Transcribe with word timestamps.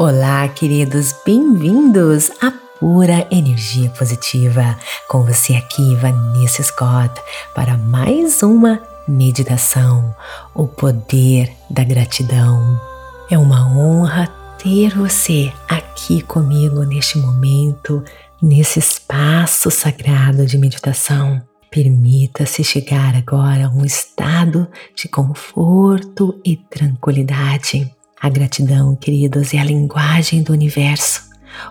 Olá, 0.00 0.46
queridos, 0.46 1.12
bem-vindos 1.26 2.30
à 2.40 2.52
Pura 2.78 3.26
Energia 3.32 3.90
Positiva. 3.90 4.78
Com 5.08 5.24
você 5.24 5.56
aqui, 5.56 5.96
Vanessa 5.96 6.62
Scott, 6.62 7.20
para 7.52 7.76
mais 7.76 8.40
uma 8.44 8.80
meditação, 9.08 10.14
o 10.54 10.68
poder 10.68 11.52
da 11.68 11.82
gratidão. 11.82 12.80
É 13.28 13.36
uma 13.36 13.76
honra 13.76 14.28
ter 14.62 14.96
você 14.96 15.52
aqui 15.68 16.22
comigo 16.22 16.84
neste 16.84 17.18
momento, 17.18 18.04
nesse 18.40 18.78
espaço 18.78 19.68
sagrado 19.68 20.46
de 20.46 20.56
meditação. 20.58 21.42
Permita-se 21.72 22.62
chegar 22.62 23.16
agora 23.16 23.66
a 23.66 23.70
um 23.70 23.84
estado 23.84 24.68
de 24.94 25.08
conforto 25.08 26.40
e 26.46 26.56
tranquilidade. 26.56 27.97
A 28.20 28.28
gratidão, 28.28 28.96
queridos, 28.96 29.54
é 29.54 29.58
a 29.58 29.64
linguagem 29.64 30.42
do 30.42 30.52
universo, 30.52 31.22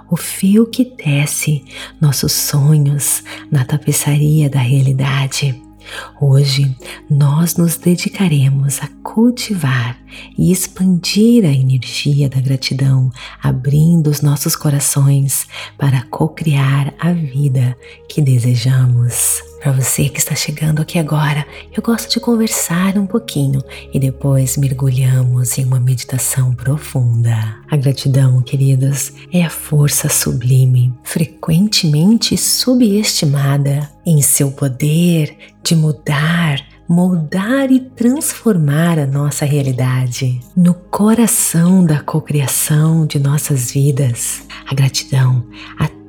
o 0.10 0.16
fio 0.16 0.66
que 0.66 0.86
tece 0.86 1.64
nossos 2.00 2.32
sonhos 2.32 3.22
na 3.52 3.66
tapeçaria 3.66 4.50
da 4.50 4.60
realidade. 4.60 5.62
Hoje 6.22 6.74
nós 7.10 7.58
nos 7.58 7.76
dedicaremos 7.76 8.80
a 8.82 8.88
cultivar 9.04 9.98
e 10.38 10.52
expandir 10.52 11.44
a 11.44 11.52
energia 11.52 12.30
da 12.30 12.40
gratidão, 12.40 13.12
abrindo 13.44 14.10
os 14.10 14.22
nossos 14.22 14.56
corações 14.56 15.46
para 15.78 16.04
co-criar 16.04 16.94
a 16.98 17.12
vida 17.12 17.76
que 18.10 18.22
desejamos. 18.22 19.42
Para 19.60 19.72
você 19.72 20.08
que 20.08 20.20
está 20.20 20.36
chegando 20.36 20.82
aqui 20.82 21.00
agora, 21.00 21.46
eu 21.76 21.82
gosto 21.82 22.12
de 22.12 22.20
conversar 22.20 22.98
um 22.98 23.08
pouquinho 23.08 23.62
e 23.92 24.00
depois 24.00 24.56
mergulhamos 24.56 25.58
em 25.58 25.66
uma 25.66 25.80
meditação 25.80 26.54
profunda. 26.54 27.58
A 27.70 27.76
gratidão, 27.76 28.42
queridos, 28.42 29.14
é 29.34 29.44
a 29.44 29.50
força 29.50 30.10
sublime, 30.10 30.94
frequentemente 31.04 32.38
subestimada 32.38 33.90
em 34.06 34.22
seu 34.22 34.52
poder 34.52 35.36
de 35.64 35.76
mudar 35.76 36.64
moldar 36.88 37.70
e 37.70 37.82
transformar 37.82 38.98
a 38.98 39.06
nossa 39.06 39.44
realidade. 39.44 40.40
No 40.56 40.74
coração 40.74 41.86
da 41.86 42.00
cocriação 42.00 43.06
de 43.06 43.20
nossas 43.20 43.72
vidas, 43.72 44.44
a 44.66 44.74
gratidão 44.74 45.46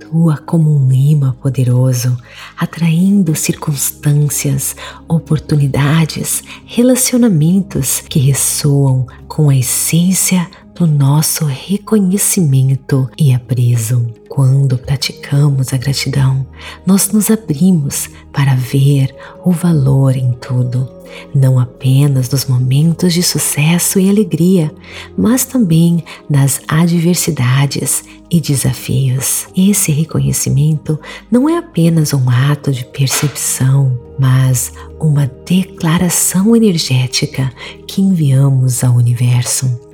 atua 0.08 0.38
como 0.38 0.74
um 0.74 0.90
imã 0.90 1.32
poderoso, 1.32 2.16
atraindo 2.56 3.34
circunstâncias, 3.34 4.74
oportunidades, 5.06 6.42
relacionamentos 6.64 8.00
que 8.00 8.18
ressoam 8.18 9.06
com 9.28 9.50
a 9.50 9.56
essência 9.56 10.48
do 10.78 10.86
nosso 10.86 11.44
reconhecimento 11.44 13.10
e 13.18 13.34
apreço. 13.34 14.06
Quando 14.28 14.78
praticamos 14.78 15.72
a 15.72 15.76
gratidão, 15.76 16.46
nós 16.86 17.10
nos 17.10 17.32
abrimos 17.32 18.08
para 18.32 18.54
ver 18.54 19.12
o 19.44 19.50
valor 19.50 20.16
em 20.16 20.30
tudo, 20.34 20.88
não 21.34 21.58
apenas 21.58 22.30
nos 22.30 22.46
momentos 22.46 23.12
de 23.12 23.24
sucesso 23.24 23.98
e 23.98 24.08
alegria, 24.08 24.72
mas 25.16 25.44
também 25.44 26.04
nas 26.30 26.60
adversidades 26.68 28.04
e 28.30 28.40
desafios. 28.40 29.48
Esse 29.56 29.90
reconhecimento 29.90 30.96
não 31.28 31.48
é 31.48 31.56
apenas 31.56 32.14
um 32.14 32.30
ato 32.30 32.70
de 32.70 32.84
percepção, 32.84 33.98
mas 34.16 34.72
uma 35.00 35.28
declaração 35.44 36.54
energética 36.54 37.52
que 37.84 38.00
enviamos 38.00 38.84
ao 38.84 38.94
universo. 38.94 39.87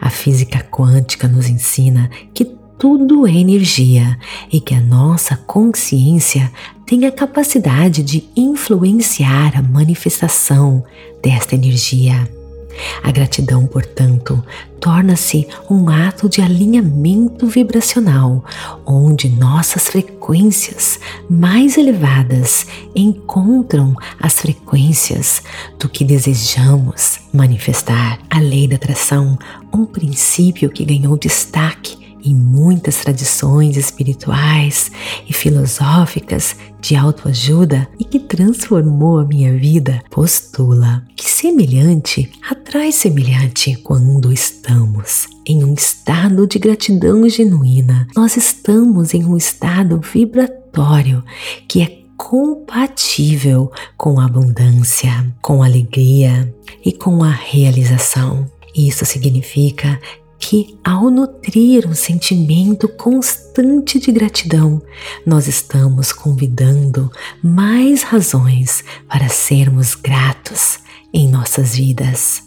A 0.00 0.10
física 0.10 0.60
quântica 0.60 1.28
nos 1.28 1.48
ensina 1.48 2.10
que 2.34 2.44
tudo 2.78 3.26
é 3.26 3.32
energia 3.32 4.18
e 4.52 4.60
que 4.60 4.74
a 4.74 4.80
nossa 4.80 5.36
consciência 5.36 6.52
tem 6.84 7.06
a 7.06 7.12
capacidade 7.12 8.02
de 8.02 8.28
influenciar 8.36 9.56
a 9.56 9.62
manifestação 9.62 10.84
desta 11.22 11.54
energia. 11.54 12.35
A 13.02 13.10
gratidão, 13.10 13.66
portanto, 13.66 14.42
torna-se 14.80 15.46
um 15.70 15.88
ato 15.88 16.28
de 16.28 16.40
alinhamento 16.40 17.46
vibracional, 17.46 18.44
onde 18.84 19.28
nossas 19.28 19.88
frequências 19.88 21.00
mais 21.28 21.76
elevadas 21.76 22.66
encontram 22.94 23.94
as 24.20 24.34
frequências 24.34 25.42
do 25.78 25.88
que 25.88 26.04
desejamos 26.04 27.20
manifestar. 27.32 28.18
A 28.30 28.38
lei 28.38 28.68
da 28.68 28.76
atração, 28.76 29.38
um 29.72 29.84
princípio 29.84 30.70
que 30.70 30.84
ganhou 30.84 31.16
destaque 31.16 32.05
em 32.26 32.34
muitas 32.34 32.96
tradições 32.96 33.76
espirituais 33.76 34.90
e 35.28 35.32
filosóficas 35.32 36.56
de 36.80 36.96
autoajuda 36.96 37.88
e 37.98 38.04
que 38.04 38.18
transformou 38.18 39.18
a 39.18 39.24
minha 39.24 39.56
vida, 39.56 40.02
postula 40.10 41.02
que 41.14 41.30
semelhante 41.30 42.30
atrai 42.50 42.92
semelhante 42.92 43.76
quando 43.76 44.32
estamos 44.32 45.28
em 45.46 45.64
um 45.64 45.74
estado 45.74 46.46
de 46.46 46.58
gratidão 46.58 47.28
genuína. 47.28 48.08
Nós 48.16 48.36
estamos 48.36 49.14
em 49.14 49.24
um 49.24 49.36
estado 49.36 50.00
vibratório 50.00 51.24
que 51.68 51.82
é 51.82 51.98
compatível 52.16 53.70
com 53.96 54.18
a 54.18 54.24
abundância, 54.24 55.26
com 55.40 55.62
a 55.62 55.66
alegria 55.66 56.52
e 56.84 56.92
com 56.92 57.22
a 57.22 57.30
realização. 57.30 58.50
Isso 58.74 59.04
significa 59.04 60.00
que, 60.38 60.78
ao 60.84 61.10
nutrir 61.10 61.86
um 61.88 61.94
sentimento 61.94 62.88
constante 62.88 63.98
de 63.98 64.12
gratidão, 64.12 64.82
nós 65.24 65.46
estamos 65.46 66.12
convidando 66.12 67.10
mais 67.42 68.02
razões 68.02 68.84
para 69.08 69.28
sermos 69.28 69.94
gratos 69.94 70.78
em 71.12 71.28
nossas 71.28 71.76
vidas. 71.76 72.44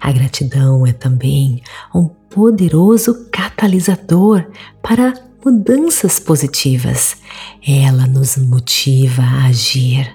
A 0.00 0.12
gratidão 0.12 0.86
é 0.86 0.92
também 0.92 1.62
um 1.94 2.08
poderoso 2.08 3.28
catalisador 3.30 4.46
para 4.82 5.14
mudanças 5.44 6.18
positivas. 6.18 7.16
Ela 7.66 8.06
nos 8.06 8.36
motiva 8.36 9.22
a 9.22 9.46
agir, 9.46 10.10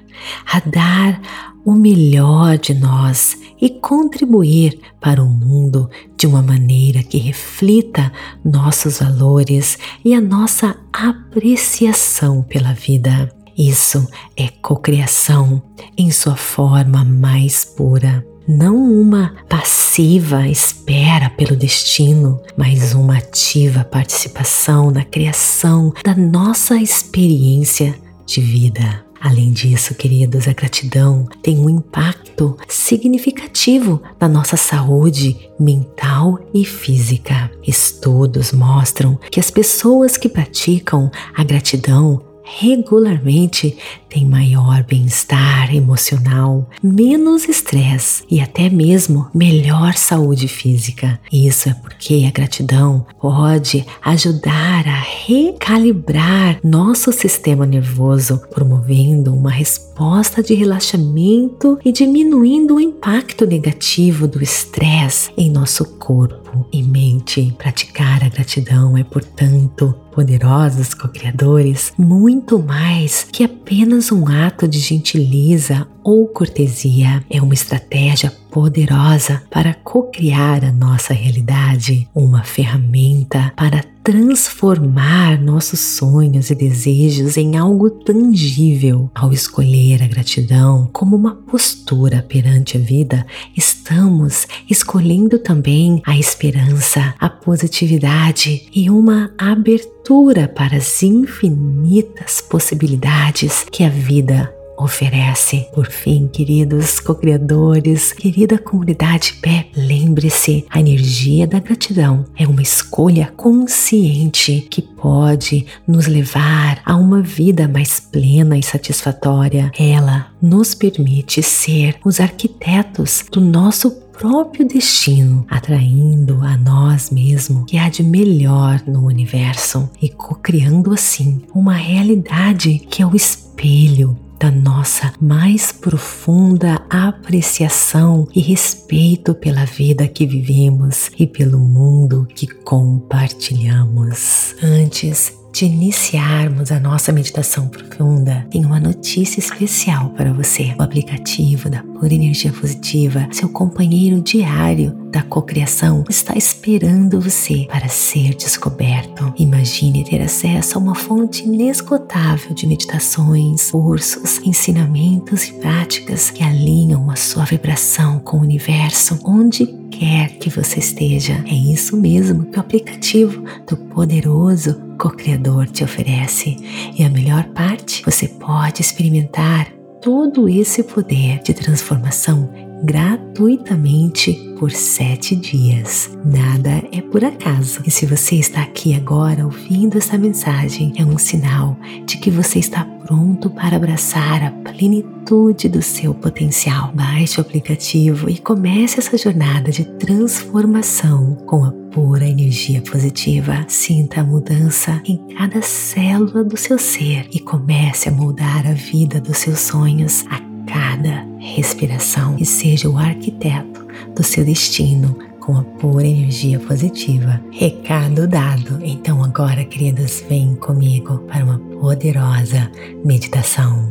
a 0.52 0.60
dar 0.60 1.22
o 1.64 1.74
melhor 1.74 2.58
de 2.58 2.74
nós 2.74 3.38
e 3.62 3.70
contribuir 3.70 4.80
para 5.00 5.24
o 5.24 5.28
mundo 5.28 5.90
de 6.20 6.28
uma 6.28 6.42
maneira 6.42 7.02
que 7.02 7.18
reflita 7.18 8.12
nossos 8.44 9.00
valores 9.00 9.80
e 10.04 10.14
a 10.14 10.20
nossa 10.20 10.76
apreciação 10.92 12.44
pela 12.44 12.74
vida. 12.74 13.34
Isso 13.58 14.06
é 14.36 14.50
cocriação 14.50 15.64
em 15.98 16.12
sua 16.12 16.36
forma 16.36 17.06
mais 17.06 17.64
pura. 17.64 18.26
Não 18.46 18.76
uma 18.76 19.34
passiva 19.48 20.46
espera 20.48 21.30
pelo 21.30 21.56
destino, 21.56 22.42
mas 22.58 22.94
uma 22.94 23.18
ativa 23.18 23.86
participação 23.86 24.92
na 24.92 25.06
criação 25.06 25.94
da 26.04 26.16
nossa 26.16 26.76
experiência 26.76 27.96
de 28.26 28.42
vida. 28.42 29.09
Além 29.20 29.52
disso, 29.52 29.94
queridos, 29.96 30.48
a 30.48 30.54
gratidão 30.54 31.28
tem 31.44 31.60
um 31.60 31.70
impacto 31.70 32.58
significativo 32.68 34.02
na 34.20 34.30
nossa 34.30 34.56
saúde 34.56 35.50
mental 35.60 36.40
e 36.54 36.64
física. 36.64 37.52
Estudos 37.68 38.54
mostram 38.54 39.20
que 39.30 39.40
as 39.40 39.52
pessoas 39.52 40.16
que 40.16 40.30
praticam 40.30 41.12
a 41.36 41.44
gratidão 41.44 42.22
regularmente 42.58 43.78
tem 44.10 44.26
maior 44.26 44.84
bem-estar 44.84 45.74
emocional, 45.74 46.68
menos 46.82 47.48
estresse 47.48 48.24
e 48.30 48.42
até 48.42 48.70
mesmo 48.70 49.28
melhor 49.34 49.94
saúde 49.94 50.48
física. 50.48 51.20
Isso 51.32 51.70
é 51.70 51.74
porque 51.76 52.26
a 52.28 52.32
gratidão 52.32 53.06
pode 53.22 53.86
ajudar 54.02 54.88
a 54.88 55.00
recalibrar 55.28 56.60
nosso 56.64 57.12
sistema 57.12 57.68
nervoso, 57.68 58.42
promovendo 58.50 59.32
uma 59.34 59.52
resposta 59.52 60.42
de 60.42 60.56
relaxamento 60.56 61.78
e 61.86 61.92
diminuindo 61.92 62.76
o 62.76 62.82
impacto 62.82 63.46
negativo 63.46 64.28
do 64.28 64.42
estresse 64.42 65.30
em 65.38 65.52
nosso 65.52 65.86
corpo 65.98 66.66
e 66.74 66.82
mente. 66.82 67.54
Praticar 67.58 68.24
a 68.24 68.30
gratidão 68.30 68.98
é, 68.98 69.04
portanto, 69.04 69.94
poderosos 70.20 70.94
co-criadores, 70.94 71.94
muito 71.98 72.60
mais 72.60 73.26
que 73.32 73.42
apenas 73.42 74.12
um 74.12 74.28
ato 74.28 74.68
de 74.68 74.78
gentileza 74.78 75.88
ou 76.04 76.28
cortesia. 76.28 77.24
É 77.30 77.42
uma 77.42 77.54
estratégia 77.54 78.30
poderosa 78.52 79.42
para 79.50 79.74
co-criar 79.74 80.64
a 80.64 80.72
nossa 80.72 81.14
realidade, 81.14 82.08
uma 82.14 82.44
ferramenta 82.44 83.54
para 83.56 83.84
transformar 84.04 85.40
nossos 85.40 85.80
sonhos 85.80 86.50
e 86.50 86.56
desejos 86.56 87.38
em 87.38 87.58
algo 87.58 87.90
tangível. 87.90 89.12
Ao 89.14 89.32
escolher 89.32 90.02
a 90.02 90.08
gratidão 90.08 90.90
como 90.92 91.16
uma 91.16 91.36
postura 91.36 92.26
perante 92.28 92.78
a 92.78 92.80
vida, 92.80 93.26
estamos 93.56 94.48
escolhendo 94.70 95.38
também 95.38 96.02
a 96.06 96.18
esperança, 96.18 97.14
a 97.20 97.30
positividade 97.30 98.68
e 98.74 98.90
uma 98.90 99.32
abertura 99.38 100.48
para 100.48 100.78
as 100.78 101.04
infinitas 101.04 102.42
possibilidades 102.42 103.66
que 103.72 103.84
a 103.84 103.90
vida 103.90 104.52
oferece. 104.80 105.68
Por 105.74 105.88
fim, 105.88 106.28
queridos 106.28 107.00
co-criadores, 107.00 108.14
querida 108.14 108.58
comunidade 108.58 109.34
Pé, 109.42 109.68
lembre-se, 109.76 110.66
a 110.70 110.80
energia 110.80 111.46
da 111.46 111.60
gratidão 111.60 112.26
é 112.36 112.48
uma 112.48 112.62
escolha 112.62 113.32
consciente 113.36 114.68
que 114.70 114.82
pode 114.82 115.66
nos 115.88 116.08
levar 116.08 116.82
a 116.86 116.96
uma 116.96 117.22
vida 117.22 117.68
mais 117.68 118.00
plena 118.00 118.58
e 118.58 118.64
satisfatória. 118.64 119.72
Ela 119.78 120.28
nos 120.42 120.74
permite 120.74 121.44
ser 121.44 121.98
os 122.04 122.20
arquitetos 122.20 123.26
do 123.32 123.42
nosso 123.42 123.92
próprio 124.20 124.68
destino, 124.68 125.46
atraindo 125.50 126.42
a 126.42 126.58
nós 126.58 127.10
mesmos 127.10 127.64
que 127.66 127.78
há 127.78 127.88
de 127.88 128.04
melhor 128.04 128.82
no 128.86 129.06
universo 129.06 129.90
e 130.02 130.10
co-criando 130.10 130.92
assim 130.92 131.42
uma 131.56 131.74
realidade 131.74 132.80
que 132.90 133.02
é 133.02 133.06
o 133.06 133.16
espelho 133.16 134.18
da 134.40 134.50
nossa 134.50 135.12
mais 135.20 135.72
profunda 135.72 136.82
apreciação 136.90 138.28
e 138.34 138.40
respeito 138.40 139.36
pela 139.36 139.66
vida 139.66 140.08
que 140.08 140.26
vivemos 140.26 141.12
e 141.20 141.28
pelo 141.28 141.60
mundo 141.60 142.26
que 142.34 142.48
compartilhamos. 142.48 144.56
Antes 144.64 145.38
de 145.52 145.66
iniciarmos 145.66 146.72
a 146.72 146.80
nossa 146.80 147.12
meditação 147.12 147.68
profunda, 147.68 148.48
tenho 148.50 148.68
uma 148.68 148.80
notícia 148.80 149.40
especial 149.40 150.12
para 150.12 150.32
você. 150.32 150.74
O 150.80 150.84
aplicativo 150.84 151.70
da 151.70 151.84
Pura 151.84 152.14
Energia 152.14 152.54
Positiva, 152.54 153.28
seu 153.32 153.50
companheiro 153.50 154.22
diário 154.22 155.09
da 155.12 155.22
cocriação, 155.24 156.04
está 156.10 156.38
esperando 156.38 157.20
você 157.20 157.66
para 157.70 157.88
ser 157.88 158.36
descoberto. 158.36 159.34
Imagine 159.38 160.04
ter 160.04 160.22
acesso 160.22 160.78
a 160.78 160.82
uma 160.82 160.96
fonte 160.96 161.44
inesgotável 161.44 162.54
de 162.54 162.68
meditações, 162.68 163.72
cursos, 163.72 164.40
ensinamentos 164.46 165.48
e 165.48 165.54
práticas 165.54 166.30
que 166.30 166.44
alinham 166.44 167.10
a 167.10 167.16
sua 167.16 167.46
vibração 167.46 168.20
com 168.20 168.38
o 168.38 168.42
universo, 168.42 169.20
onde 169.24 169.66
quer 169.90 170.30
que 170.38 170.50
você 170.50 170.80
esteja. 170.80 171.44
É 171.48 171.54
isso 171.54 171.98
mesmo 171.98 172.46
que 172.46 172.58
o 172.58 172.62
aplicativo 172.62 173.44
do 173.68 173.76
poderoso 173.76 174.80
co-criador 174.98 175.68
te 175.68 175.84
oferece. 175.84 176.58
E 176.98 177.04
a 177.04 177.10
melhor 177.10 177.46
parte, 177.50 178.04
você 178.06 178.28
pode 178.28 178.82
experimentar 178.82 179.72
todo 180.02 180.48
esse 180.48 180.84
poder 180.84 181.40
de 181.40 181.54
transformação 181.54 182.69
gratuitamente 182.84 184.50
por 184.60 184.72
sete 184.72 185.36
dias. 185.36 186.12
Nada 186.26 186.84
é 186.92 187.02
por 187.02 187.24
acaso. 187.24 187.82
E 187.86 187.92
se 187.92 188.06
você 188.06 188.36
está 188.36 188.62
aqui 188.62 188.94
agora 188.94 189.46
ouvindo 189.46 189.98
essa 189.98 190.18
mensagem, 190.18 190.94
é 190.98 191.04
um 191.04 191.18
sinal 191.18 191.78
de 192.06 192.18
que 192.18 192.30
você 192.30 192.60
está 192.60 192.84
pronto 192.84 193.50
para 193.50 193.78
abraçar 193.78 194.44
a 194.44 194.52
plenitude 194.52 195.70
do 195.70 195.82
seu 195.82 196.14
potencial. 196.14 196.92
Baixe 196.94 197.40
o 197.40 197.42
aplicativo 197.42 198.30
e 198.30 198.38
comece 198.38 199.00
essa 199.00 199.18
jornada 199.18 199.72
de 199.72 199.86
transformação 199.86 201.36
com 201.46 201.64
a 201.64 201.72
pura 201.92 202.28
energia 202.28 202.82
positiva. 202.82 203.66
Sinta 203.68 204.22
a 204.22 204.24
mudança 204.24 205.02
em 205.06 205.18
cada 205.36 205.62
célula 205.62 206.44
do 206.44 206.58
seu 206.58 206.78
ser 206.78 207.28
e 207.32 207.40
comece 207.40 208.10
a 208.10 208.12
moldar 208.12 208.68
a 208.68 208.74
vida 208.74 209.20
dos 209.20 209.38
seus 209.38 209.60
sonhos 209.60 210.26
cada 210.72 211.26
respiração 211.40 212.38
e 212.40 212.46
seja 212.46 212.88
o 212.88 212.98
arquiteto 212.98 213.88
do 214.16 214.24
seu 214.24 214.46
destino 214.46 215.18
com 215.40 215.58
a 215.58 215.64
pura 215.64 216.06
energia 216.06 216.60
positiva. 216.60 217.42
Recado 217.52 218.28
dado. 218.28 218.80
Então 218.84 219.24
agora, 219.24 219.66
queridos, 219.66 220.24
vem 220.30 220.56
comigo 220.56 221.18
para 221.28 221.44
uma 221.44 221.58
poderosa 221.58 222.72
meditação. 223.04 223.90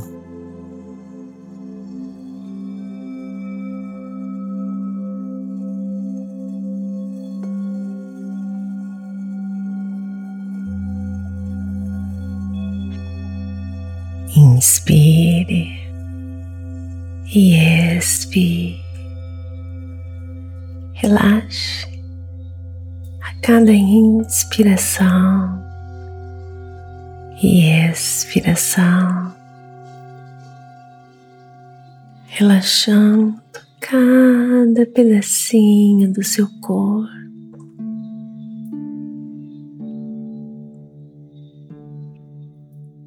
Inspire 14.36 15.87
e 17.34 17.54
expire. 17.96 18.80
Relaxe 20.94 21.86
a 23.22 23.34
cada 23.42 23.72
inspiração 23.72 25.62
e 27.42 27.64
expiração, 27.90 29.34
relaxando 32.26 33.40
cada 33.80 34.86
pedacinho 34.86 36.12
do 36.12 36.22
seu 36.24 36.48
corpo. 36.60 37.18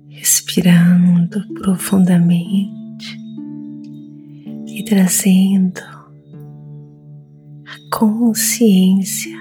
Respirando 0.09 1.43
profundamente 1.55 2.80
trazendo 4.91 5.79
a 7.65 7.97
consciência 7.97 9.37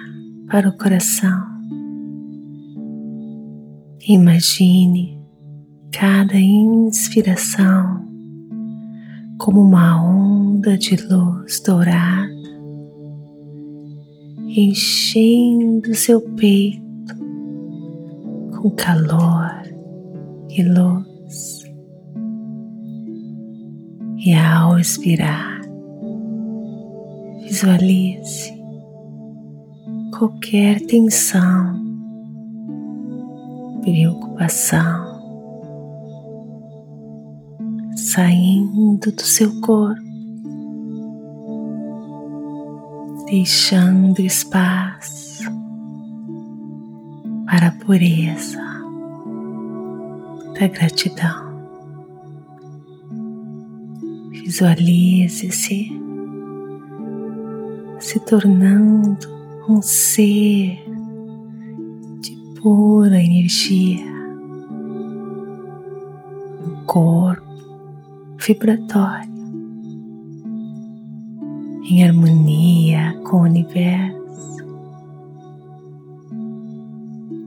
para 0.49 0.69
o 0.69 0.79
coração. 0.79 1.44
Imagine 4.06 5.20
cada 5.91 6.38
inspiração 6.38 8.08
como 9.41 9.62
uma 9.62 10.00
onda 10.00 10.79
de 10.79 10.94
luz 10.94 11.61
dourada 11.67 12.31
enchendo 14.47 15.93
seu 15.97 16.20
peito 16.37 17.17
com 18.56 18.70
calor 18.70 19.50
e 20.49 20.62
luz 20.62 21.59
e 24.22 24.34
ao 24.34 24.78
expirar, 24.78 25.62
visualize 27.43 28.52
qualquer 30.16 30.78
tensão, 30.83 31.83
preocupação 33.80 35.11
saindo 37.97 39.11
do 39.11 39.23
seu 39.23 39.59
corpo, 39.62 40.02
deixando 43.26 44.21
espaço 44.21 45.44
para 47.47 47.68
a 47.68 47.73
pureza 47.73 48.61
da 50.59 50.66
gratidão. 50.68 51.50
Visualize-se 54.50 55.92
se 58.00 58.21
tornando 58.26 59.28
um 59.69 59.80
ser 59.80 60.83
de 62.21 62.37
pura 62.61 63.23
energia, 63.23 64.04
um 66.66 66.85
corpo 66.85 67.47
vibratório 68.45 69.30
em 71.88 72.02
harmonia 72.02 73.16
com 73.23 73.37
o 73.37 73.42
universo. 73.42 74.19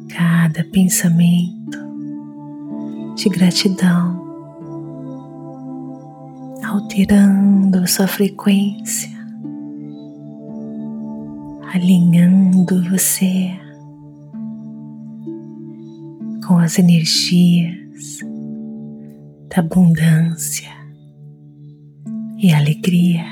Cada 0.08 0.64
pensamento 0.72 1.80
de 3.18 3.28
gratidão 3.28 4.23
alterando 6.74 7.88
sua 7.88 8.08
frequência, 8.08 9.12
alinhando 11.72 12.90
você 12.90 13.52
com 16.48 16.58
as 16.58 16.80
energias 16.80 18.18
da 19.50 19.60
abundância, 19.60 20.72
e 22.40 22.52
alegria. 22.52 23.24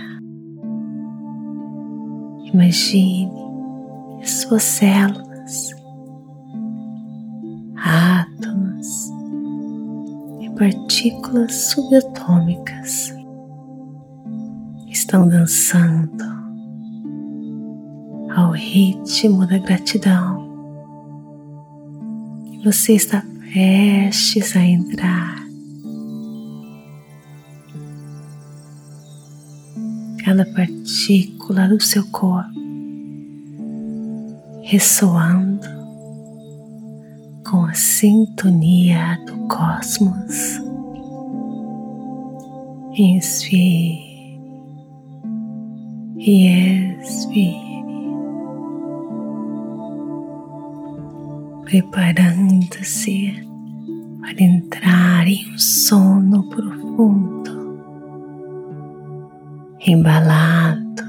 Imagine 2.54 3.32
suas 4.24 4.62
células, 4.62 5.72
átomos 7.76 9.12
e 10.40 10.50
partículas 10.52 11.54
subatômicas 11.72 13.21
estão 15.12 15.28
dançando 15.28 16.24
ao 18.34 18.52
ritmo 18.52 19.46
da 19.46 19.58
gratidão. 19.58 20.50
Você 22.64 22.94
está 22.94 23.22
prestes 23.52 24.56
a 24.56 24.62
entrar. 24.62 25.36
Cada 30.24 30.46
partícula 30.46 31.68
do 31.68 31.84
seu 31.84 32.08
corpo 32.08 32.62
ressoando 34.64 35.68
com 37.50 37.66
a 37.66 37.74
sintonia 37.74 39.20
do 39.28 39.36
cosmos. 39.50 40.62
Inspire 42.98 44.11
e 46.24 46.46
expire, 47.02 47.84
preparando-se 51.66 53.44
para 54.20 54.44
entrar 54.44 55.28
em 55.28 55.52
um 55.52 55.58
sono 55.58 56.48
profundo, 56.48 57.82
embalado 59.88 61.04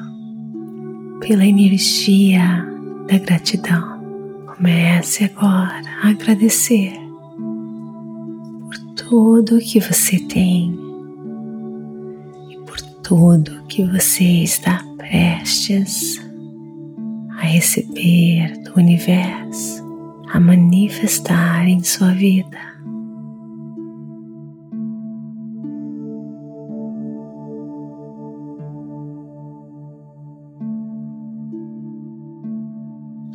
pela 1.21 1.45
energia 1.45 2.67
da 3.07 3.19
gratidão. 3.19 4.01
Comece 4.47 5.25
agora 5.25 5.83
a 6.03 6.09
agradecer 6.09 6.95
por 7.37 8.79
tudo 8.97 9.59
que 9.59 9.79
você 9.79 10.19
tem 10.21 10.82
tudo 13.03 13.65
que 13.69 13.85
você 13.85 14.25
está 14.43 14.83
prestes 14.97 16.21
a 17.39 17.47
receber 17.47 18.57
do 18.63 18.77
universo, 18.77 19.85
a 20.33 20.41
manifestar 20.41 21.67
em 21.69 21.83
sua 21.83 22.13
vida. 22.13 22.73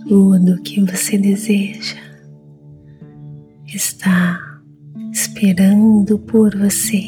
tudo 0.07 0.61
que 0.61 0.79
você 0.81 1.17
deseja 1.17 1.97
está 3.65 4.39
esperando 5.11 6.17
por 6.17 6.57
você. 6.57 7.03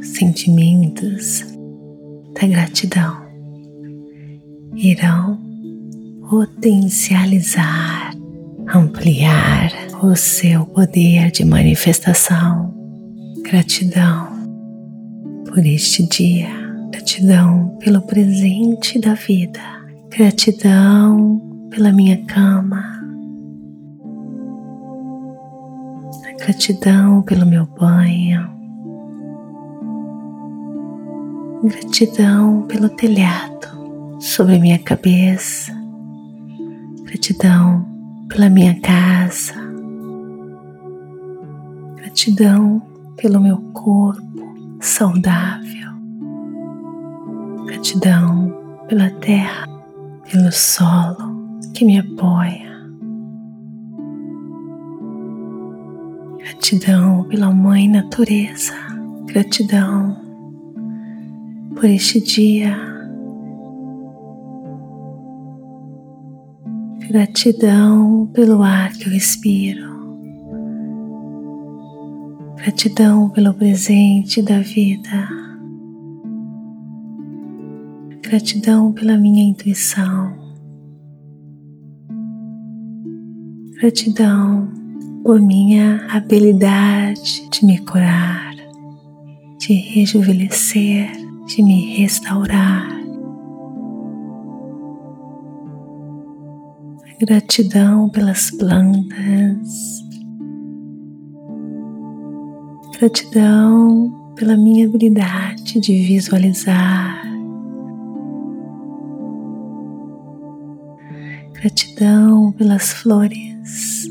Sentimentos 0.00 1.55
da 2.40 2.46
gratidão. 2.46 3.16
Irão 4.74 5.38
potencializar, 6.28 8.12
ampliar 8.74 9.70
o 10.02 10.14
seu 10.14 10.66
poder 10.66 11.30
de 11.30 11.44
manifestação. 11.44 12.74
Gratidão 13.42 14.28
por 15.46 15.64
este 15.64 16.06
dia, 16.08 16.48
gratidão 16.90 17.76
pelo 17.78 18.02
presente 18.02 18.98
da 18.98 19.14
vida, 19.14 19.60
gratidão 20.10 21.40
pela 21.70 21.92
minha 21.92 22.22
cama, 22.24 22.84
gratidão 26.38 27.22
pelo 27.22 27.46
meu 27.46 27.66
banho, 27.66 28.55
gratidão 31.64 32.62
pelo 32.68 32.88
telhado 32.90 34.18
sobre 34.20 34.58
minha 34.58 34.78
cabeça, 34.78 35.72
gratidão 37.04 37.86
pela 38.28 38.50
minha 38.50 38.78
casa, 38.80 39.54
gratidão 41.96 42.82
pelo 43.16 43.40
meu 43.40 43.56
corpo 43.72 44.22
saudável, 44.80 45.90
gratidão 47.64 48.54
pela 48.88 49.10
terra, 49.10 49.66
pelo 50.30 50.52
solo 50.52 51.60
que 51.74 51.84
me 51.84 51.98
apoia. 51.98 52.66
Gratidão 56.38 57.24
pela 57.24 57.50
Mãe 57.50 57.88
Natureza, 57.88 58.72
gratidão 59.26 60.25
por 61.76 61.84
este 61.84 62.20
dia, 62.22 62.74
gratidão 67.06 68.26
pelo 68.32 68.62
ar 68.62 68.90
que 68.94 69.06
eu 69.06 69.12
respiro, 69.12 69.86
gratidão 72.56 73.28
pelo 73.28 73.52
presente 73.52 74.40
da 74.40 74.60
vida, 74.60 75.28
gratidão 78.22 78.92
pela 78.92 79.18
minha 79.18 79.44
intuição. 79.44 80.34
Gratidão 83.78 84.72
por 85.22 85.38
minha 85.38 86.06
habilidade 86.08 87.46
de 87.50 87.66
me 87.66 87.78
curar, 87.84 88.54
de 89.58 89.74
rejuvenescer, 89.74 91.25
de 91.56 91.62
me 91.62 91.96
restaurar. 91.96 92.86
Gratidão 97.18 98.10
pelas 98.10 98.50
plantas. 98.50 100.04
Gratidão 102.98 104.34
pela 104.36 104.54
minha 104.54 104.86
habilidade 104.86 105.80
de 105.80 106.02
visualizar 106.02 107.26
Gratidão 111.54 112.52
pelas 112.52 112.92
flores. 112.92 114.06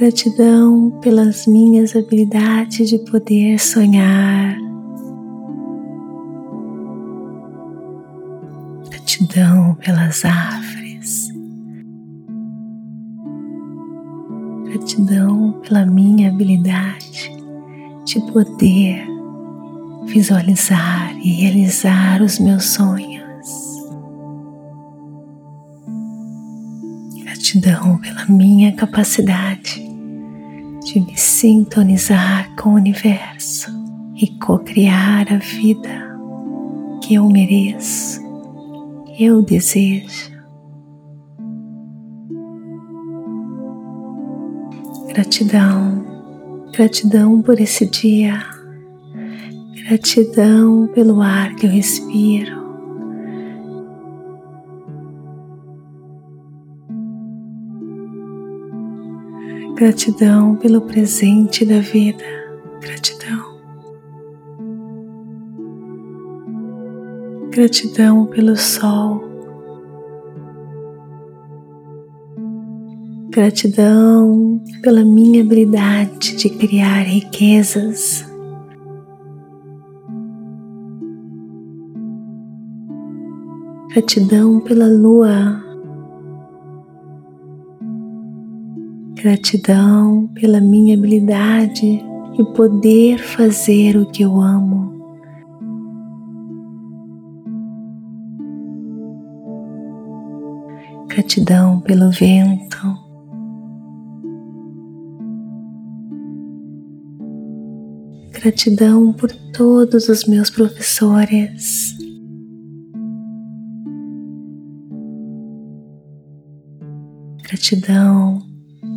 Gratidão 0.00 0.98
pelas 1.02 1.46
minhas 1.46 1.94
habilidades 1.94 2.88
de 2.88 2.98
poder 3.00 3.58
sonhar. 3.60 4.56
Gratidão 8.88 9.74
pelas 9.74 10.24
árvores. 10.24 11.28
Gratidão 14.70 15.52
pela 15.68 15.84
minha 15.84 16.30
habilidade 16.30 17.36
de 18.06 18.20
poder 18.32 19.06
visualizar 20.06 21.14
e 21.18 21.42
realizar 21.42 22.22
os 22.22 22.38
meus 22.38 22.64
sonhos. 22.64 23.20
Gratidão 27.22 27.98
pela 27.98 28.24
minha 28.24 28.74
capacidade 28.74 29.89
de 30.92 30.98
me 30.98 31.16
sintonizar 31.16 32.52
com 32.56 32.70
o 32.70 32.74
universo 32.74 33.70
e 34.16 34.26
co-criar 34.38 35.32
a 35.32 35.36
vida 35.36 36.18
que 37.00 37.14
eu 37.14 37.28
mereço, 37.28 38.20
que 39.06 39.24
eu 39.24 39.40
desejo. 39.40 40.32
Gratidão, 45.06 46.04
gratidão 46.72 47.40
por 47.40 47.60
esse 47.60 47.86
dia, 47.86 48.44
gratidão 49.84 50.88
pelo 50.88 51.22
ar 51.22 51.54
que 51.54 51.66
eu 51.66 51.70
respiro, 51.70 52.59
Gratidão 59.74 60.56
pelo 60.56 60.82
presente 60.82 61.64
da 61.64 61.80
vida. 61.80 62.24
Gratidão. 62.80 63.58
Gratidão 67.50 68.26
pelo 68.26 68.56
sol. 68.56 69.24
Gratidão 73.30 74.60
pela 74.82 75.04
minha 75.04 75.42
habilidade 75.42 76.36
de 76.36 76.50
criar 76.50 77.02
riquezas. 77.02 78.28
Gratidão 83.92 84.60
pela 84.60 84.86
lua 84.86 85.69
Gratidão 89.22 90.28
pela 90.28 90.62
minha 90.62 90.96
habilidade 90.96 92.02
e 92.38 92.44
poder 92.54 93.18
fazer 93.18 93.94
o 93.98 94.06
que 94.06 94.22
eu 94.22 94.40
amo. 94.40 94.98
Gratidão 101.06 101.80
pelo 101.82 102.10
vento. 102.10 102.78
Gratidão 108.32 109.12
por 109.12 109.30
todos 109.52 110.08
os 110.08 110.24
meus 110.24 110.48
professores. 110.48 111.94
Gratidão 117.42 118.49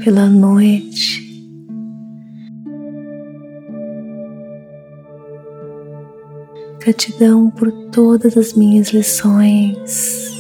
pela 0.03 0.27
noite. 0.27 1.24
Gratidão 6.79 7.50
por 7.50 7.72
todas 7.89 8.38
as 8.38 8.53
minhas 8.53 8.89
lições. 8.89 10.33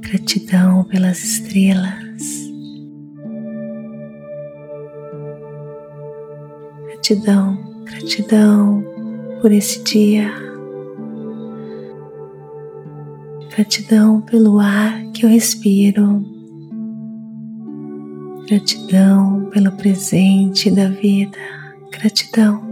Gratidão 0.00 0.84
pelas 0.84 1.22
estrelas. 1.22 2.48
Gratidão, 6.86 7.58
gratidão 7.84 8.82
por 9.42 9.52
esse 9.52 9.84
dia. 9.84 10.47
Gratidão 13.58 14.20
pelo 14.20 14.60
ar 14.60 15.02
que 15.12 15.26
eu 15.26 15.30
respiro. 15.30 16.24
Gratidão 18.48 19.50
pelo 19.50 19.72
presente 19.72 20.70
da 20.70 20.88
vida. 20.88 21.36
Gratidão. 21.90 22.62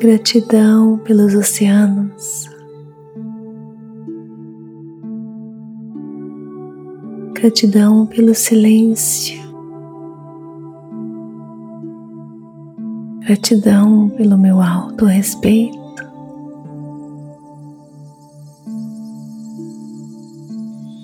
Gratidão 0.00 0.96
pelos 1.04 1.34
oceanos. 1.34 2.48
Gratidão 7.34 8.06
pelo 8.06 8.34
silêncio. 8.34 9.38
Gratidão 13.26 14.08
pelo 14.16 14.38
meu 14.38 14.62
alto 14.62 15.04
respeito. 15.04 15.89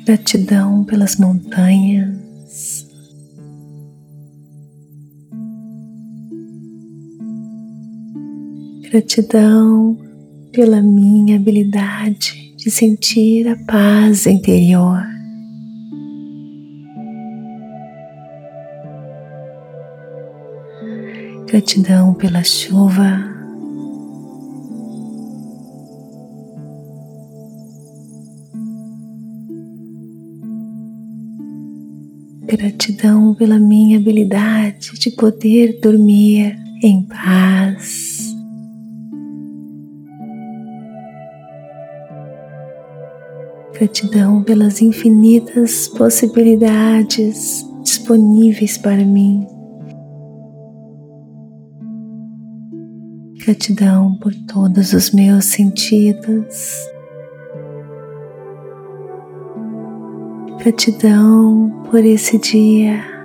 Gratidão 0.07 0.85
pelas 0.85 1.17
montanhas. 1.17 2.87
Gratidão 8.89 9.99
pela 10.53 10.81
minha 10.81 11.35
habilidade 11.35 12.55
de 12.57 12.71
sentir 12.71 13.49
a 13.49 13.57
paz 13.67 14.29
interior. 14.29 15.05
Gratidão 21.49 22.15
pela 22.15 22.45
chuva. 22.45 23.36
Gratidão 32.57 33.35
pela 33.35 33.59
minha 33.59 33.99
habilidade 33.99 34.93
de 34.99 35.11
poder 35.11 35.79
dormir 35.79 36.57
em 36.83 37.03
paz. 37.03 38.35
Gratidão 43.75 44.43
pelas 44.43 44.81
infinitas 44.81 45.87
possibilidades 45.89 47.63
disponíveis 47.83 48.79
para 48.79 49.05
mim. 49.05 49.47
Gratidão 53.45 54.17
por 54.17 54.35
todos 54.47 54.95
os 54.95 55.11
meus 55.11 55.45
sentidos. 55.45 56.96
Gratidão 60.59 61.71
por 61.91 62.05
esse 62.05 62.39
dia. 62.39 63.17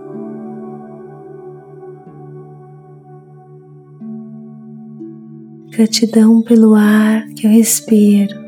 Gratidão 5.72 6.42
pelo 6.42 6.76
ar 6.76 7.26
que 7.30 7.48
eu 7.48 7.52
respiro. 7.52 8.40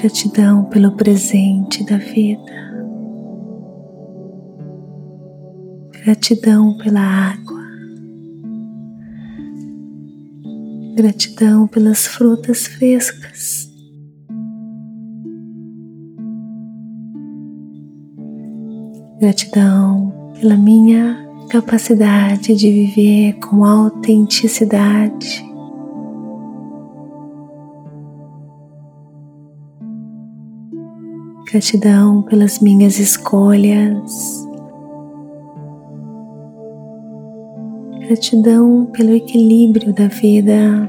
Gratidão 0.00 0.64
pelo 0.66 0.92
presente 0.92 1.84
da 1.84 1.98
vida. 1.98 2.68
Gratidão 6.04 6.78
pela 6.78 7.00
água. 7.00 7.58
Gratidão 10.94 11.66
pelas 11.66 12.06
frutas 12.06 12.66
frescas. 12.68 13.67
Gratidão 19.20 20.32
pela 20.40 20.56
minha 20.56 21.28
capacidade 21.50 22.54
de 22.54 22.70
viver 22.70 23.32
com 23.40 23.64
autenticidade. 23.64 25.44
Gratidão 31.50 32.22
pelas 32.22 32.60
minhas 32.60 33.00
escolhas. 33.00 34.46
Gratidão 38.06 38.86
pelo 38.92 39.16
equilíbrio 39.16 39.92
da 39.92 40.06
vida. 40.06 40.88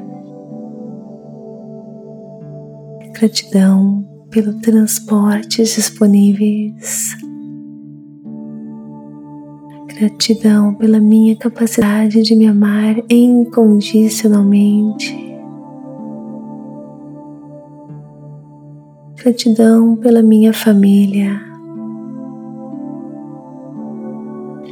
Gratidão 3.11 4.07
pelo 4.29 4.53
transportes 4.61 5.73
disponíveis. 5.73 7.17
Gratidão 9.99 10.73
pela 10.75 10.97
minha 10.97 11.35
capacidade 11.35 12.21
de 12.21 12.33
me 12.33 12.47
amar 12.47 12.95
incondicionalmente. 13.09 15.13
Gratidão 19.21 19.97
pela 19.97 20.23
minha 20.23 20.53
família. 20.53 21.41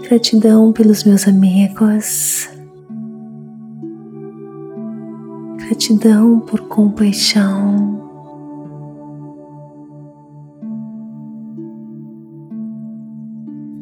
Gratidão 0.07 0.71
pelos 0.71 1.03
meus 1.03 1.27
amigos. 1.27 2.49
Gratidão 5.57 6.39
por 6.39 6.61
compaixão. 6.69 7.96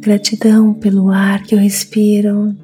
Gratidão 0.05 0.71
pelo 0.71 1.09
ar 1.09 1.41
que 1.41 1.55
eu 1.55 1.57
respiro. 1.57 2.55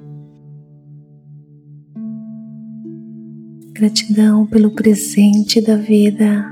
Gratidão 3.74 4.46
pelo 4.46 4.70
presente 4.76 5.60
da 5.60 5.76
vida. 5.76 6.46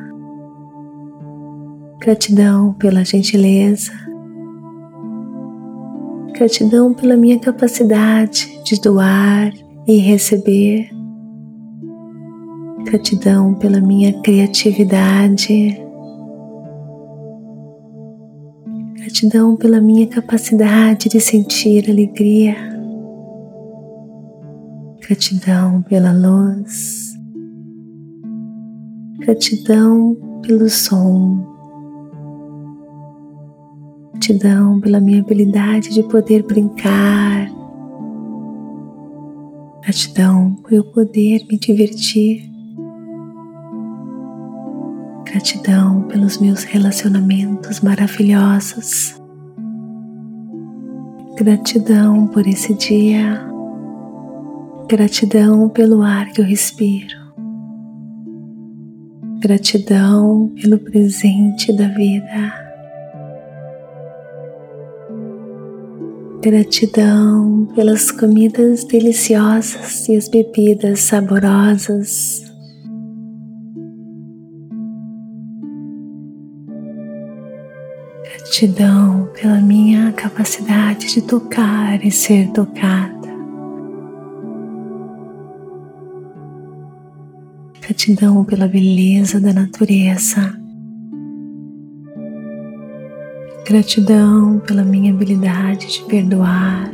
Gratidão 2.00 2.74
pela 2.74 3.06
gentileza. 3.06 3.92
Gratidão 6.34 6.92
pela 6.92 7.16
minha 7.16 7.38
capacidade 7.38 8.60
de 8.64 8.82
doar 8.82 9.54
e 9.88 9.98
receber. 9.98 10.90
Gratidão 12.86 13.54
pela 13.54 13.80
minha 13.80 14.20
criatividade. 14.24 15.89
Gratidão 19.10 19.58
pela 19.58 19.82
minha 19.82 20.06
capacidade 20.06 21.10
de 21.10 21.20
sentir 21.20 21.90
alegria. 21.90 22.56
Gratidão 25.02 25.82
pela 25.82 26.12
luz. 26.14 27.18
Gratidão 29.18 30.16
pelo 30.44 30.70
som. 30.70 31.44
Gratidão 34.12 34.80
pela 34.80 35.00
minha 35.00 35.22
habilidade 35.22 35.90
de 35.90 36.04
poder 36.04 36.44
brincar. 36.44 37.50
Gratidão 39.82 40.54
por 40.62 40.72
eu 40.72 40.84
poder 40.84 41.48
me 41.50 41.58
divertir. 41.58 42.49
Gratidão 45.32 46.02
pelos 46.08 46.40
meus 46.40 46.64
relacionamentos 46.64 47.82
maravilhosos. 47.82 49.16
Gratidão 51.38 52.26
por 52.26 52.48
esse 52.48 52.74
dia. 52.74 53.40
Gratidão 54.88 55.70
pelo 55.70 56.02
ar 56.02 56.32
que 56.32 56.42
eu 56.42 56.46
respiro. 56.46 57.16
Gratidão 59.40 60.52
pelo 60.60 60.80
presente 60.80 61.72
da 61.78 61.88
vida. 61.90 62.54
Gratidão 66.42 67.68
pelas 67.76 68.10
comidas 68.10 68.84
deliciosas 68.84 70.10
e 70.10 70.16
as 70.16 70.28
bebidas 70.28 71.02
saborosas. 71.02 72.49
Gratidão 78.50 79.30
pela 79.40 79.62
minha 79.62 80.12
capacidade 80.12 81.14
de 81.14 81.22
tocar 81.22 82.04
e 82.04 82.10
ser 82.10 82.50
tocada. 82.50 83.30
Gratidão 87.80 88.44
pela 88.44 88.68
beleza 88.68 89.40
da 89.40 89.54
natureza. 89.54 90.60
Gratidão 93.68 94.60
pela 94.66 94.84
minha 94.84 95.14
habilidade 95.14 95.86
de 95.86 96.02
perdoar. 96.06 96.90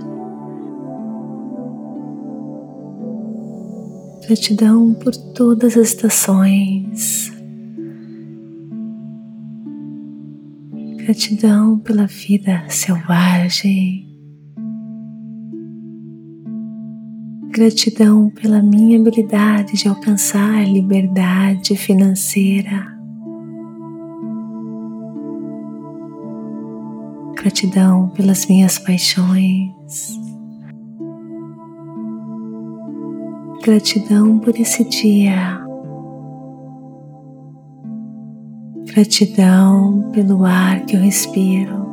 Gratidão 4.28 4.94
por 4.94 5.15
todas 5.15 5.78
as 5.78 5.88
estações. 5.88 7.35
Gratidão 11.06 11.78
pela 11.78 12.08
vida 12.08 12.65
selvagem. 12.68 14.08
Gratidão 17.52 18.32
pela 18.32 18.60
minha 18.60 19.00
habilidade 19.00 19.74
de 19.74 19.88
alcançar 19.88 20.68
liberdade 20.68 21.78
financeira. 21.78 22.88
Gratidão 27.36 28.10
pelas 28.10 28.48
minhas 28.48 28.80
paixões. 28.80 30.20
Gratidão 33.63 34.39
por 34.39 34.60
esse 34.60 34.84
dia. 34.86 35.64
Gratidão 38.86 40.12
pelo 40.13 40.45
ar 40.45 40.86
que 40.86 40.95
eu 40.95 41.02
respiro. 41.02 41.86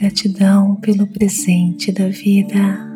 Gratidão 0.00 0.74
pelo 0.76 1.06
presente 1.06 1.92
da 1.92 2.08
vida. 2.08 2.94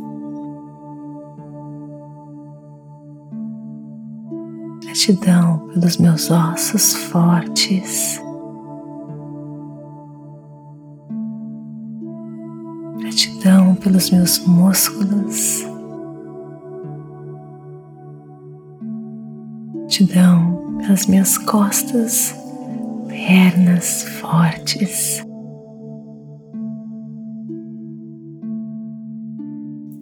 Gratidão 4.82 5.68
pelos 5.68 5.96
meus 5.98 6.30
ossos 6.30 6.94
fortes. 6.94 8.20
Gratidão 12.98 13.74
pelos 13.76 14.10
meus 14.10 14.44
músculos. 14.46 15.77
Gratidão 19.98 20.78
pelas 20.78 21.06
minhas 21.06 21.36
costas, 21.38 22.32
pernas 23.08 24.04
fortes. 24.20 25.24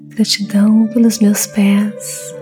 Gratidão 0.09 0.87
pelos 0.89 1.19
meus 1.19 1.47
pés. 1.47 2.35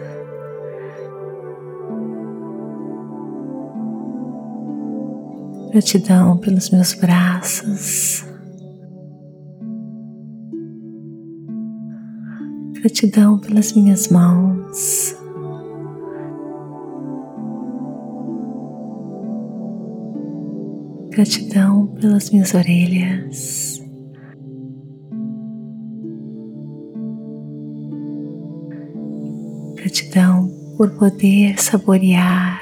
Gratidão 5.71 6.37
pelos 6.39 6.71
meus 6.71 6.93
braços. 6.95 8.25
Gratidão 12.73 13.39
pelas 13.39 13.73
minhas 13.75 14.09
mãos. 14.09 15.24
Gratidão 21.15 21.87
pelas 22.01 22.29
minhas 22.31 22.53
orelhas. 22.55 23.81
Gratidão 29.77 30.51
por 30.77 30.91
poder 30.99 31.57
saborear. 31.63 32.61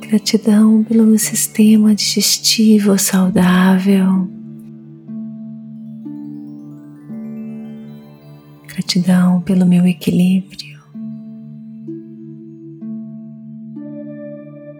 Gratidão 0.00 0.82
pelo 0.82 1.06
meu 1.06 1.18
sistema 1.20 1.94
digestivo 1.94 2.98
saudável. 2.98 4.28
Gratidão 8.66 9.40
pelo 9.42 9.64
meu 9.64 9.86
equilíbrio. 9.86 10.77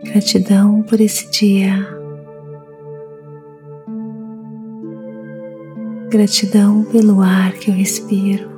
Gratidão 0.05 0.83
por 0.83 1.01
esse 1.01 1.29
dia. 1.31 1.75
Gratidão 6.09 6.85
pelo 6.85 7.21
ar 7.21 7.53
que 7.55 7.71
eu 7.71 7.75
respiro. 7.75 8.49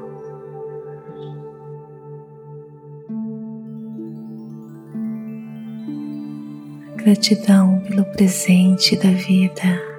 Gratidão 6.96 7.80
pelo 7.88 8.04
presente 8.04 8.94
da 8.96 9.10
vida. 9.10 9.90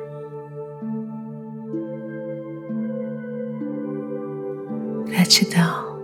Gratidão, 5.09 5.99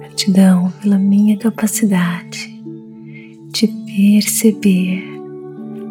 gratidão 0.00 0.72
pela 0.82 0.98
minha 0.98 1.38
capacidade 1.38 2.57
de 2.57 2.57
perceber 3.98 5.02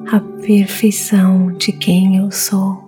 a 0.09 0.21
perfeição 0.41 1.51
de 1.57 1.73
quem 1.73 2.15
eu 2.15 2.31
sou. 2.31 2.81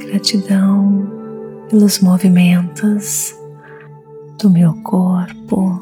Gratidão 0.00 1.08
pelos 1.70 2.00
movimentos 2.00 3.32
do 4.40 4.50
meu 4.50 4.74
corpo. 4.82 5.80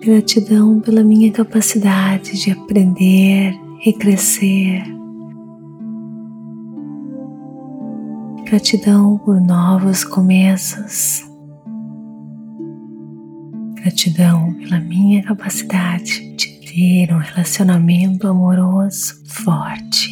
Gratidão 0.00 0.80
pela 0.80 1.04
minha 1.04 1.30
capacidade 1.30 2.40
de 2.40 2.50
aprender 2.50 3.54
e 3.84 3.92
crescer. 3.92 4.82
Gratidão 8.46 9.18
por 9.18 9.38
novos 9.38 10.02
começos. 10.02 11.35
Gratidão 13.86 14.52
pela 14.54 14.80
minha 14.80 15.22
capacidade 15.22 16.34
de 16.34 16.58
ter 16.58 17.14
um 17.14 17.18
relacionamento 17.18 18.26
amoroso 18.26 19.22
forte. 19.28 20.10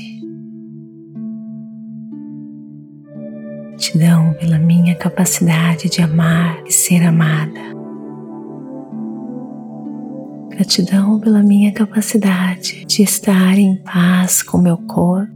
Gratidão 3.71 4.33
pela 4.35 4.61
minha 4.61 4.95
capacidade 4.95 5.91
de 5.91 6.01
amar 6.01 6.63
e 6.65 6.71
ser 6.71 7.03
amada. 7.03 7.61
Gratidão 10.51 11.19
pela 11.19 11.43
minha 11.43 11.73
capacidade 11.73 12.85
de 12.87 13.03
estar 13.03 13.59
em 13.59 13.75
paz 13.83 14.41
com 14.41 14.59
meu 14.59 14.79
corpo. 14.79 15.35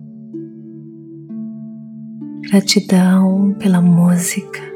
Gratidão 2.49 3.57
pela 3.59 3.81
música 3.81 4.68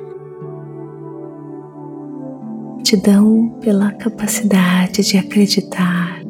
Gratidão 2.92 3.48
pela 3.60 3.90
capacidade 3.92 5.02
de 5.02 5.16
acreditar. 5.16 6.22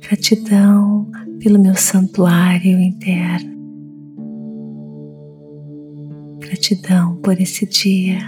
Gratidão 0.00 1.10
pelo 1.42 1.58
meu 1.58 1.74
santuário 1.74 2.78
interno. 2.78 3.50
Gratidão 6.38 7.16
por 7.16 7.40
esse 7.40 7.66
dia. 7.66 8.20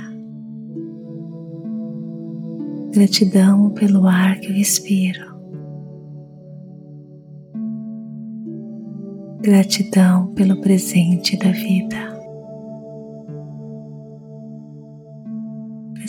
Gratidão 2.92 3.71
pelo 3.71 4.09
ar 4.09 4.40
que 4.40 4.49
eu 4.49 4.53
respiro. 4.53 5.33
Gratidão 9.42 10.35
pelo 10.35 10.61
presente 10.61 11.37
da 11.37 11.53
vida. 11.53 12.22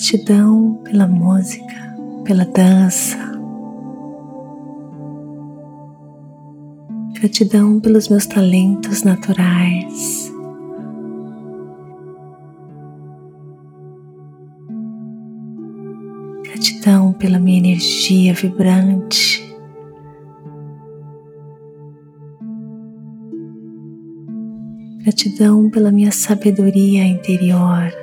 Gratidão 0.04 0.82
pela 0.84 1.08
música, 1.08 1.96
pela 2.26 2.44
dança. 2.44 3.18
Gratidão 7.14 7.80
pelos 7.80 8.10
meus 8.10 8.26
talentos 8.26 9.04
naturais. 9.04 10.30
Gratidão 16.44 17.14
pela 17.14 17.40
minha 17.40 17.60
energia 17.60 18.34
vibrante. 18.34 19.42
Gratidão 25.02 25.70
pela 25.70 25.94
minha 25.94 26.12
sabedoria 26.12 27.06
interior. 27.06 28.03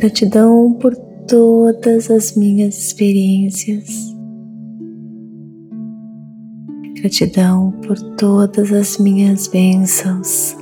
Gratidão 0.00 0.72
por 0.80 0.96
todas 1.28 2.10
as 2.10 2.34
minhas 2.34 2.74
experiências. 2.86 4.16
Gratidão 6.94 7.70
por 7.86 7.98
todas 8.16 8.72
as 8.72 8.96
minhas 8.96 9.46
bênçãos. 9.46 10.56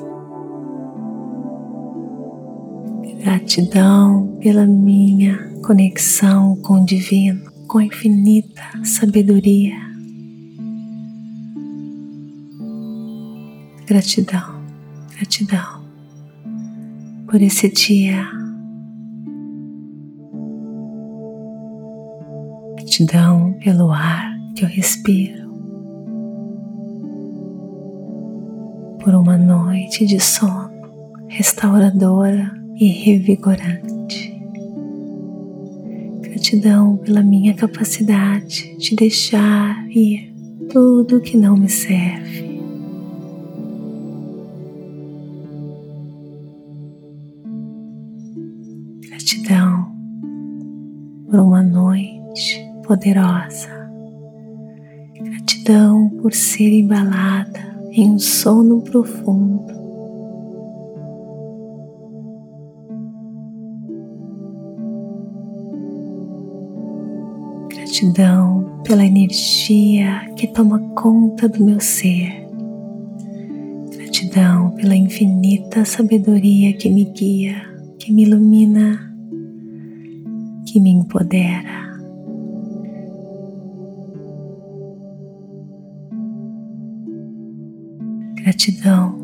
Gratidão 3.20 4.36
pela 4.40 4.66
minha 4.66 5.38
conexão 5.64 6.56
com 6.56 6.82
o 6.82 6.84
Divino, 6.84 7.48
com 7.68 7.78
a 7.78 7.84
infinita 7.84 8.62
sabedoria. 8.82 9.76
Gratidão, 13.86 14.64
gratidão 15.14 15.84
por 17.28 17.40
esse 17.40 17.68
dia. 17.68 18.37
Gratidão 22.98 23.52
pelo 23.62 23.92
ar 23.92 24.28
que 24.56 24.64
eu 24.64 24.68
respiro. 24.68 25.48
Por 29.04 29.14
uma 29.14 29.38
noite 29.38 30.04
de 30.04 30.18
sono 30.18 30.68
restauradora 31.28 32.50
e 32.74 32.88
revigorante. 32.88 34.36
Gratidão 36.22 36.96
pela 36.96 37.22
minha 37.22 37.54
capacidade 37.54 38.76
de 38.78 38.96
deixar 38.96 39.76
ir 39.90 40.34
tudo 40.68 41.20
que 41.20 41.36
não 41.36 41.56
me 41.56 41.68
serve 41.68 42.60
Gratidão 49.08 49.86
por 51.30 51.38
uma 51.38 51.62
noite 51.62 52.17
poderosa. 52.88 53.68
Gratidão 55.14 56.08
por 56.22 56.32
ser 56.32 56.72
embalada 56.72 57.60
em 57.92 58.10
um 58.12 58.18
sono 58.18 58.80
profundo. 58.80 59.76
Gratidão 67.68 68.80
pela 68.84 69.04
energia 69.04 70.32
que 70.34 70.46
toma 70.46 70.78
conta 70.94 71.46
do 71.46 71.62
meu 71.62 71.80
ser. 71.80 72.48
Gratidão 73.90 74.70
pela 74.70 74.96
infinita 74.96 75.84
sabedoria 75.84 76.72
que 76.72 76.88
me 76.88 77.04
guia, 77.04 77.62
que 77.98 78.10
me 78.10 78.22
ilumina 78.22 79.08
que 80.64 80.80
me 80.80 80.90
empodera. 80.90 81.87
Gratidão, 88.42 89.18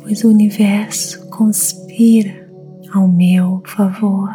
pois 0.00 0.24
o 0.24 0.28
universo 0.28 1.28
conspira 1.30 2.48
ao 2.92 3.08
meu 3.08 3.62
favor. 3.66 4.30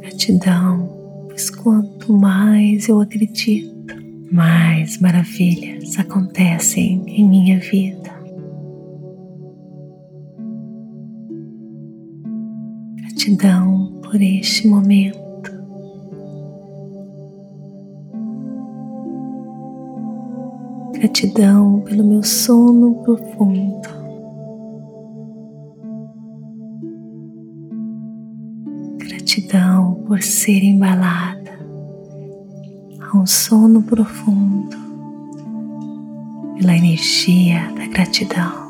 Gratidão, 0.00 0.88
pois 1.28 1.50
quanto 1.50 2.12
mais 2.12 2.88
eu 2.88 3.00
acredito, 3.00 3.94
mais 4.30 4.98
maravilhas 4.98 5.98
acontecem 5.98 7.02
em 7.06 7.26
minha 7.26 7.58
vida. 7.58 8.18
gratidão 13.28 14.00
por 14.02 14.20
este 14.22 14.66
momento. 14.66 15.27
Gratidão 20.98 21.80
pelo 21.82 22.02
meu 22.02 22.24
sono 22.24 22.96
profundo. 23.04 23.88
Gratidão 28.96 29.94
por 30.08 30.20
ser 30.20 30.64
embalada 30.64 31.56
a 33.00 33.16
um 33.16 33.24
sono 33.24 33.80
profundo 33.80 34.76
pela 36.58 36.76
energia 36.76 37.72
da 37.76 37.86
gratidão. 37.86 38.66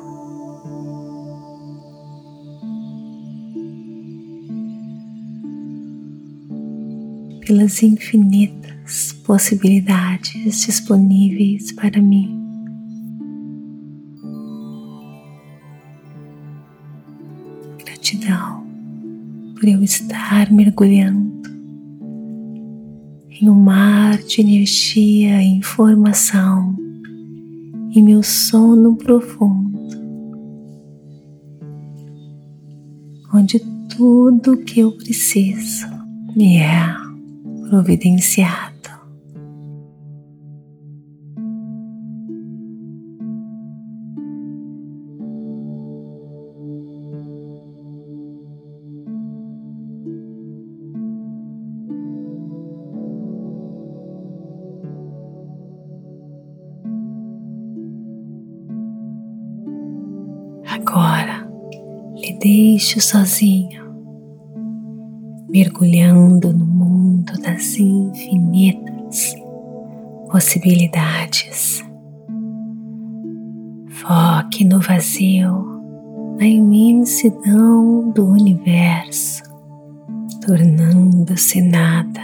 pelas 7.47 7.83
infinitas 7.83 8.58
possibilidades 9.25 10.63
disponíveis 10.65 11.73
para 11.73 12.01
mim. 12.01 12.35
Gratidão 17.85 18.67
por 19.55 19.69
eu 19.69 19.83
estar 19.83 20.51
mergulhando 20.51 21.29
em 23.41 23.49
um 23.49 23.55
mar 23.55 24.19
de 24.19 24.41
energia 24.41 25.43
e 25.43 25.59
informação 25.59 26.77
em 27.95 28.03
meu 28.03 28.23
sono 28.23 28.97
profundo, 28.97 29.79
onde 33.33 33.61
tudo 33.89 34.57
que 34.59 34.81
eu 34.81 34.93
preciso 34.93 35.87
me 36.35 36.59
é 36.59 36.97
providenciado. 37.69 38.78
Lhe 62.79 62.85
deixo 62.85 63.01
sozinho, 63.01 63.83
mergulhando 65.51 66.53
no 66.53 66.65
mundo 66.65 67.33
das 67.43 67.77
infinitas 67.77 69.35
possibilidades. 70.31 71.85
Foque 73.89 74.65
no 74.65 74.81
vazio, 74.81 75.67
na 76.39 76.47
imensidão 76.47 78.13
do 78.13 78.27
universo, 78.27 79.43
tornando-se 80.47 81.61
nada, 81.61 82.23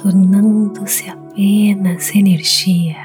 tornando-se 0.00 1.10
apenas 1.10 2.14
energia, 2.14 2.96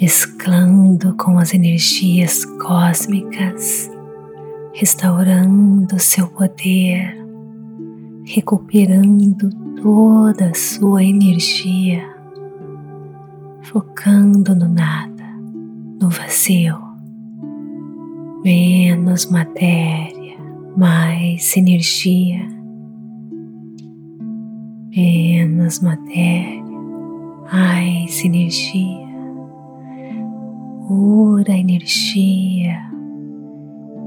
mesclando 0.00 1.14
com 1.14 1.38
as 1.38 1.54
energias 1.54 2.44
cósmicas, 2.60 3.88
restaurando 4.80 5.98
seu 5.98 6.26
poder 6.28 7.14
recuperando 8.24 9.50
toda 9.82 10.46
a 10.46 10.54
sua 10.54 11.04
energia, 11.04 12.02
focando 13.60 14.54
no 14.54 14.66
nada, 14.66 15.22
no 16.00 16.08
vazio, 16.08 16.78
menos 18.42 19.26
matéria, 19.26 20.38
mais 20.74 21.54
energia, 21.58 22.40
menos 24.96 25.80
matéria, 25.80 26.64
mais 27.52 28.24
energia, 28.24 29.08
pura 30.88 31.52
energia, 31.52 32.89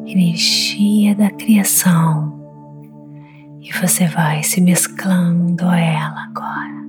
energia 0.05 1.15
da 1.15 1.29
criação. 1.31 2.41
E 3.61 3.71
você 3.71 4.07
vai 4.07 4.43
se 4.43 4.59
mesclando 4.59 5.65
a 5.65 5.79
ela 5.79 6.25
agora, 6.25 6.85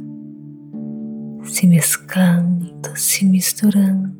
se 1.45 1.67
mesclando, 1.67 2.75
se 2.97 3.25
misturando. 3.25 4.13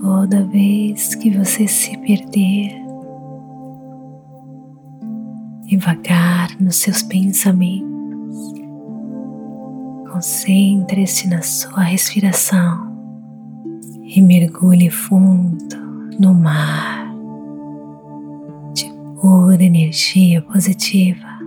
Toda 0.00 0.44
vez 0.46 1.14
que 1.14 1.30
você 1.30 1.68
se 1.68 1.96
perder, 1.98 2.72
devagar 5.66 6.50
nos 6.60 6.76
seus 6.76 7.02
pensamentos, 7.02 8.54
concentre-se 10.10 11.28
na 11.28 11.42
sua 11.42 11.82
respiração 11.82 12.87
e 14.16 14.22
mergulhe 14.22 14.90
fundo 14.90 15.76
no 16.18 16.34
mar 16.34 16.98
pura 19.20 19.62
energia 19.62 20.40
positiva. 20.42 21.37